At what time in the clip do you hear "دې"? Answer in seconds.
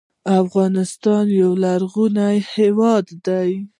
3.25-3.49